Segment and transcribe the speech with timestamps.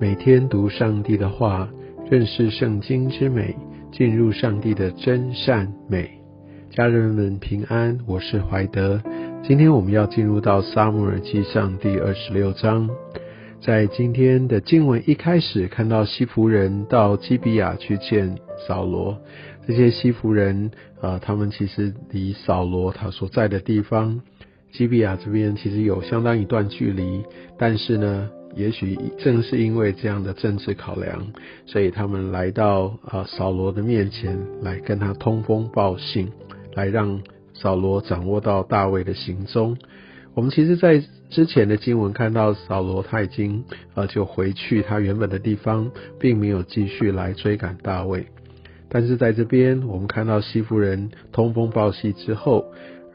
[0.00, 1.68] 每天读上帝的话，
[2.08, 3.56] 认识圣经之美，
[3.90, 6.08] 进入上帝的真善美。
[6.70, 9.02] 家人们平安，我是怀德。
[9.42, 12.88] 今天我们要进入到撒母耳记上第二十六章。
[13.60, 19.18] 在今天的经文一开始，看到西弗人到基比亚去见扫罗。
[19.66, 20.70] 这些西弗人
[21.00, 24.20] 啊，他们其实离扫罗他所在的地方
[24.70, 27.24] 基比亚这边其实有相当一段距离，
[27.58, 28.30] 但是呢。
[28.56, 31.32] 也许正是因为这样的政治考量，
[31.66, 36.28] 所以他们来到啊扫罗的面前来跟他通风报信，
[36.74, 37.20] 来让
[37.54, 39.76] 扫罗掌握到大卫的行踪。
[40.34, 48.26] 我们其实，在之前的经文看到扫罗他已经呃就回去他原本的地方，并没有继续来追赶大卫。
[48.88, 52.64] 但是在这边，我们看到西夫人通风报信之后。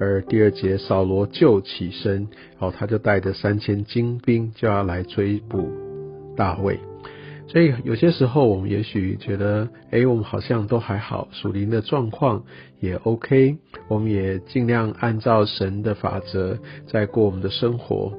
[0.03, 2.27] 而第二节，扫罗就起身，
[2.59, 5.71] 哦，他就带着三千精兵就要来追捕
[6.35, 6.77] 大卫。
[7.47, 12.43] 所以有些时候，我们也许觉得，哎，我们好像都还好，属灵的状况
[12.79, 18.13] 也 OK，我们也尽量按照神的法则在过我们的生活。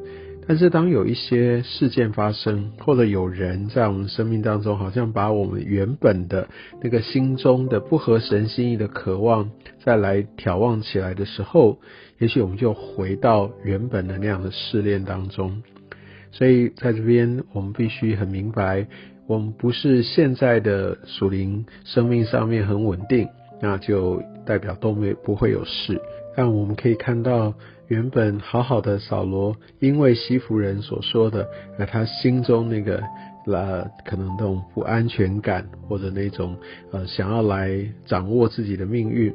[0.47, 6.49] 但是当有一些事件发生，或者有人在我们生命当中，好像把我们原本的
[6.83, 9.51] 那个心中的不合神心意的渴望
[9.83, 11.79] 再来眺望起来的时候，
[12.19, 15.63] 也许我们就回到原本的那样的试炼当中。
[16.31, 18.87] 所以在这边，我们必须很明白，
[19.27, 23.29] 我们不是现在的属灵生命上面很稳定，
[23.63, 26.01] 那就代表都没不会有事。
[26.37, 27.55] 但我们可以看到。
[27.89, 31.47] 原本好好的扫罗，因为西弗人所说的，
[31.77, 33.03] 呃，他心中那个
[33.47, 36.57] 呃，可能那种不安全感，或者那种
[36.93, 39.35] 呃，想要来掌握自己的命运，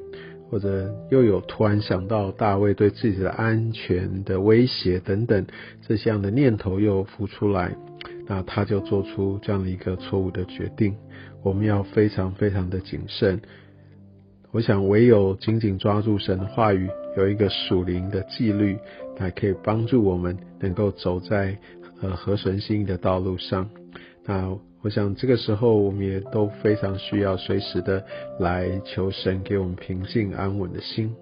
[0.50, 5.46] 或者又有突然想到大卫对自己的安全的威胁等等
[5.88, 7.76] 这样的念头又浮出来，
[8.28, 10.96] 那他就做出这样的一个错误的决定。
[11.44, 13.40] 我们要非常非常的谨慎。
[14.52, 18.78] 我想，唯有紧紧抓住神的话语，有一个属灵的纪律，
[19.16, 21.56] 才可以帮助我们能够走在
[22.02, 23.70] 呃合神心意的道路上。
[24.26, 28.04] 那我想，这个时候我们也都非常需要随时的
[28.40, 31.14] 来求神给我们平静安稳的心。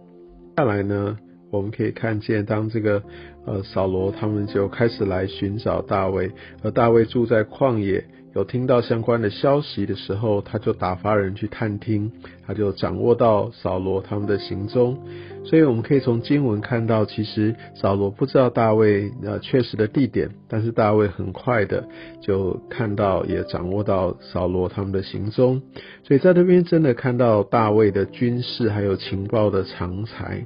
[0.55, 1.17] 下来呢，
[1.49, 3.01] 我们可以看见，当这个
[3.45, 6.31] 呃扫罗他们就开始来寻找大卫，
[6.63, 8.03] 而大卫住在旷野。
[8.35, 12.11] 有听到相关的消息的时候，他就打发人去探听，
[12.45, 14.95] 他就掌握到扫罗他们的行踪。
[15.43, 21.87] 所以我们可以从经文看到，其实扫罗不知道大卫呃确实的地点，但是大卫很快的
[22.21, 25.59] 就看到，也掌握到扫罗他们的行踪。
[26.03, 30.45] 所以在这边真的看到大卫的军事还有情报的长才。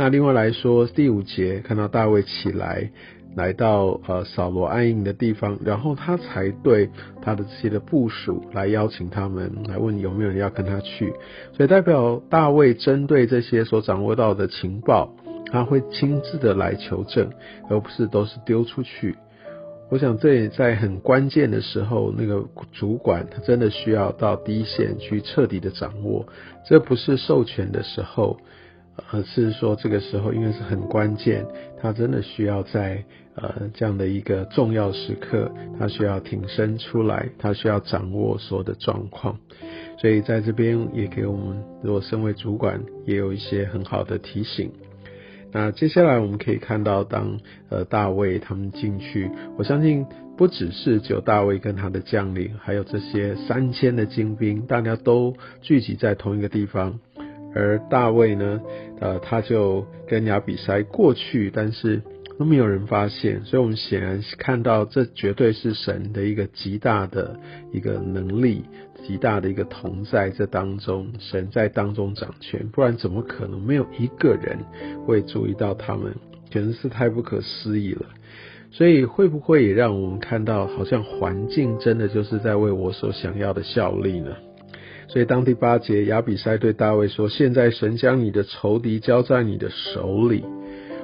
[0.00, 2.90] 那另外来说，第五节看到大卫起来。
[3.36, 6.90] 来到呃扫罗安营的地方，然后他才对
[7.22, 11.12] 他的这些的部署来邀请他们，来问有没有人要跟他去。
[11.52, 15.14] 所以代表大卫针对这些所掌握到的情报，
[15.52, 17.30] 他会亲自的来求证，
[17.68, 19.14] 而不是都是丢出去。
[19.90, 26.26] 我想这也在很关键的时候，那个主管他真的需要到第一线去彻底的掌握，
[26.66, 28.38] 这不是授权的时候。
[29.10, 31.46] 而是说，这个时候因为是很关键，
[31.80, 39.38] 他真的需要在呃这样的一个重要时刻，他需要挺身出来，他需要掌握所有的状况。
[39.98, 44.70] 所以在这边也给我们，如果身为主管，也有一些很好的提醒。
[45.52, 47.40] 那接下来我们可以看到，当
[47.70, 57.00] 呃大卫他们进去，我相信不只是只有大卫跟他的将领，还有这些三千的精兵，大家都聚集在同一个地方。
[57.54, 58.60] 而大卫呢，
[59.00, 62.00] 呃，他就跟亚比塞过去，但是
[62.38, 67.38] 都没有人发现，所以我们显然看到这绝对是神的一个极大的
[67.72, 68.64] 一个能力，
[69.06, 74.58] 极大的一个同在这当中，神在当中掌权，不然怎么可能没有一个人
[75.06, 76.14] 会注意到他们？
[76.50, 78.06] 简直是太不可思议了。
[78.72, 84.30] 所以会不会也让我们看到，好像环境真的就是在为我所想要的效力呢？
[85.12, 90.44] 所以当第八节亚比塞对大卫说：“现在神将你的仇敌交在你的手里。”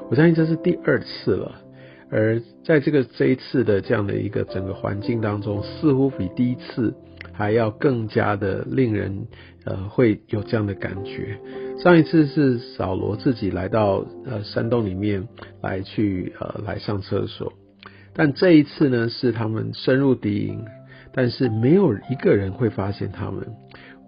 [0.08, 1.62] 我相信这是第二次了。
[2.08, 6.94] 而在这个这一次的这样的一个整个环境当中，似乎比第一次
[7.32, 9.26] 还要更加的令人
[9.64, 11.36] 呃会有这样的感觉。
[11.82, 15.26] 上一次是扫罗自己来到呃山洞里面
[15.60, 17.52] 来去呃来上厕所，
[18.14, 20.64] 但这一次呢是他们深入敌营，
[21.12, 23.44] 但是没有一个人会发现他们。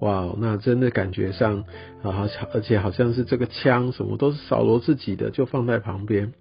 [0.01, 1.65] 哇，那真的感觉上
[2.03, 6.33] 啊，好像而且好像是这个枪什么都是扫罗自己的，就放在旁边。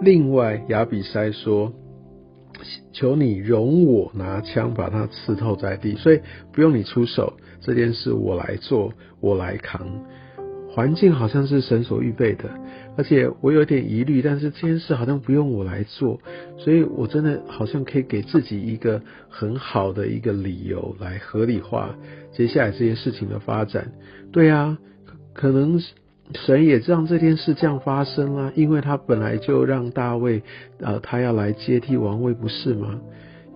[0.00, 1.72] 另外亚比塞说，
[2.92, 6.20] 求你容我拿枪把它刺透在地，所以
[6.52, 9.86] 不用你出手，这件事我来做，我来扛。
[10.70, 12.50] 环境好像是神所预备的，
[12.96, 16.20] 而且我有点疑虑，但是这件事好像不用我来做，
[16.56, 21.94] 所以我真的好像可以给自己一个很好的一个理由来合理化
[22.32, 23.92] 接下来这些事情的发展。
[24.30, 24.78] 对啊，
[25.32, 25.80] 可能
[26.34, 30.42] 神也让这件事这样发生啦，因为他本来就让大卫，
[30.78, 33.00] 呃，他要来接替王位，不是吗？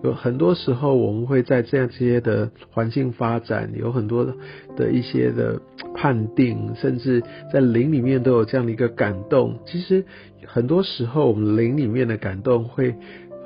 [0.01, 4.33] 有很多时候，我们会在这样这些的环境发展，有很多
[4.77, 5.61] 的一些的
[5.93, 9.59] 判定，甚至在灵里面都有这样的一个感动。
[9.65, 10.05] 其实
[10.45, 12.95] 很多时候，我们灵里面的感动会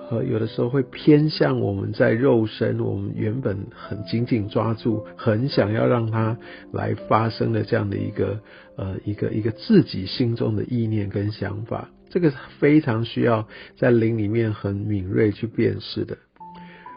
[0.07, 6.37] 和有的时候会偏向我们在肉身，我们原本很紧紧抓住，很想要让它
[6.71, 8.39] 来发生的这样的一个
[8.77, 11.89] 呃一个一个自己心中的意念跟想法。
[12.11, 16.15] 这个非常需要在灵里面很敏锐去辨识的。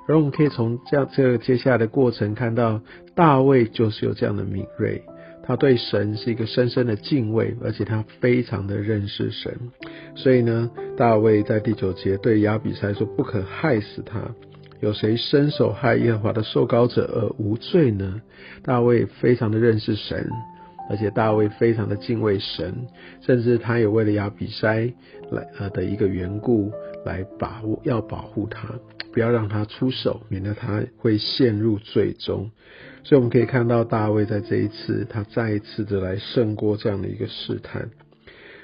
[0.08, 2.80] 而我们可以从这样这个接下来的过程看到，
[3.14, 5.02] 大卫就是有这样的敏锐，
[5.42, 9.52] 他对神是一个深深的敬畏，而且他非常的认识神。
[10.14, 14.20] 所以呢，大卫在第九节对亚比塞说：“不可害死他，
[14.80, 18.20] 有谁伸手害耶和华的受膏者而无罪呢？”
[18.62, 20.28] 大卫非常的认识神，
[20.88, 22.74] 而且大卫非常的敬畏神，
[23.20, 24.92] 甚至他也为了亚比塞
[25.30, 26.70] 来呃的一个缘故
[27.04, 28.68] 来把握要保护他。
[29.16, 32.50] 不要让他出手，免得他会陷入最终。
[33.02, 37.88] 所以我们可以看到大卫在这一次，他再一次的来胜过这样的一个试探。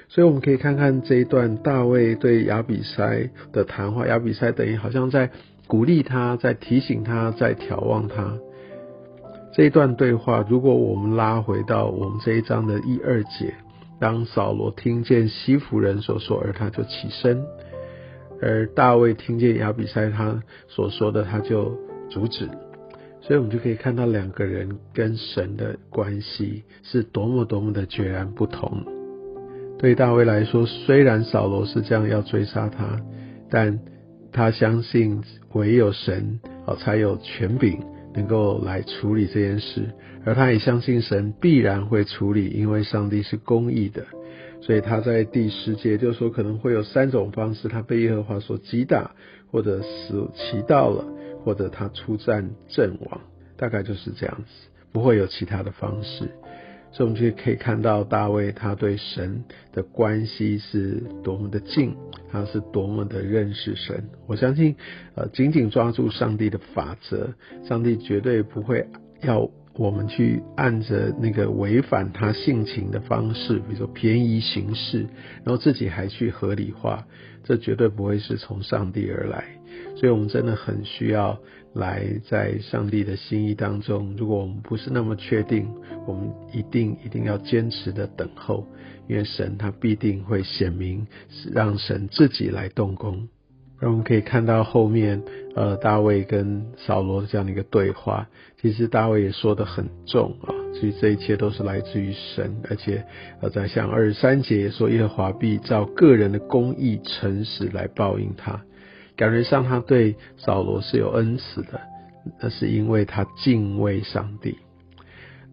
[0.09, 5.31] 所以我们可以看看这一段大卫对亚比塞的谈话，亚比塞等于好像在
[5.65, 8.37] 鼓励他，在提醒他，在眺望他。
[9.55, 13.55] 这一段对话，如果我们拉回到我们这一章的一二节，
[13.99, 17.43] 当扫罗听见西弗人所说，而他就起身。
[18.45, 21.77] 而大卫听见亚比塞他所说的，他就
[22.09, 22.45] 阻止，
[23.21, 28.83] 所以我们就可以看到两个人跟神的关系是多么多么的决然不同。
[29.79, 32.99] 对大卫来说，虽然扫罗是这样要追杀他，
[33.49, 33.79] 但
[34.33, 35.23] 他相信
[35.53, 37.79] 唯有神哦才有权柄
[38.13, 39.93] 能够来处理这件事，
[40.25, 44.05] 而他也相信神必然会处理，因为上帝是公义的。
[44.61, 49.11] 所以他在第十节就说，可能会有三种方式：他被耶和华所击打，
[49.51, 51.05] 或者死骑到了，
[51.43, 53.21] 或者他出战阵亡，
[53.57, 56.29] 大概就是这样子，不会有其他的方式。
[56.93, 59.43] 所以我们就可以看到大卫他对神
[59.73, 61.95] 的关系是多么的近，
[62.31, 64.07] 他是多么的认识神。
[64.27, 64.75] 我相信，
[65.15, 67.33] 呃，紧紧抓住上帝的法则，
[67.67, 68.87] 上帝绝对不会
[69.23, 69.49] 要。
[69.75, 75.07] 我们去按着那个违反他性情的方式，比如说便宜行事，
[75.43, 77.07] 然后自己还去合理化，
[77.43, 79.43] 这绝对不会是从上帝而来。
[79.95, 81.39] 所以，我们真的很需要
[81.73, 84.15] 来在上帝的心意当中。
[84.15, 85.67] 如果我们不是那么确定，
[86.05, 88.67] 我们一定一定要坚持的等候，
[89.07, 91.07] 因为神他必定会显明，
[91.51, 93.27] 让神自己来动工。
[93.83, 95.21] 那我们可以看到后面，
[95.55, 98.29] 呃，大卫跟扫罗这样的一个对话，
[98.61, 103.03] 其实大卫也说的很重啊，所以这一切都是来自于神，而且
[103.41, 108.61] 呃，在像二十三节说，耶和华必照个人的公义、诚实来报应他，
[109.17, 111.81] 感觉上他对扫罗是有恩慈的，
[112.41, 114.59] 那是因为他敬畏上帝。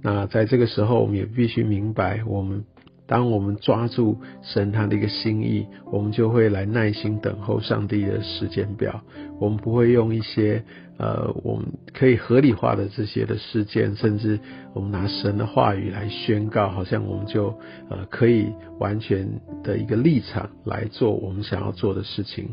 [0.03, 2.65] 那在这个时候，我们也必须明白我们。
[3.11, 9.03] 当我们抓住神他的一个心意，我们就会来耐心等候上帝的时间表。
[9.41, 10.63] 我们不会用一些
[10.97, 14.39] 呃我们可以合理化的这些的事件，甚至
[14.75, 17.49] 我们拿神的话语来宣告，好像我们就
[17.89, 18.47] 呃可以
[18.79, 19.29] 完全
[19.65, 22.49] 的一个立场来做我们想要做的事情。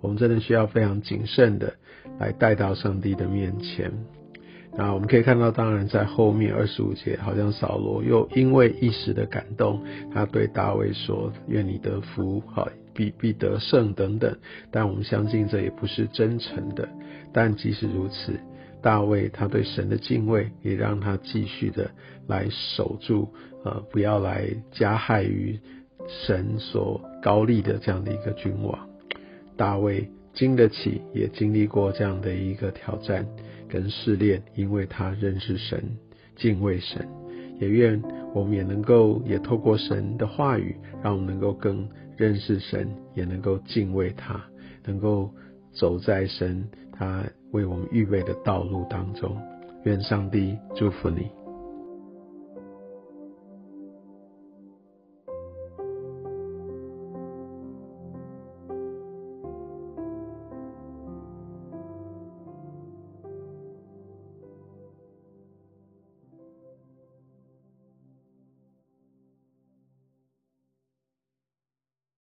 [0.00, 1.74] 我们真的需要非常谨慎的
[2.18, 3.92] 来带到上帝的面前。
[4.74, 9.82] 那我们可以看到，当然在后面二十五节，好像扫罗又因为一时的感动，
[10.14, 14.34] 他对大卫说：“愿你得福，好必必得胜等等。”
[14.72, 16.88] 但我们相信这也不是真诚的。
[17.34, 18.40] 但即使如此，
[18.80, 21.90] 大卫他对神的敬畏，也让他继续的
[22.26, 23.28] 来守住，
[23.64, 25.60] 呃，不要来加害于
[26.08, 28.88] 神所高立的这样的一个君王。
[29.54, 33.26] 大卫经得起，也经历过这样的一个挑战。
[33.72, 35.82] 跟试炼，因为他认识神，
[36.36, 37.08] 敬畏神，
[37.58, 38.02] 也愿
[38.34, 41.88] 我们也能够也透过神的话语，让我们能够更
[42.18, 44.38] 认识神，也能够敬畏他，
[44.84, 45.30] 能够
[45.72, 49.34] 走在神他为我们预备的道路当中。
[49.84, 51.41] 愿上帝祝福你。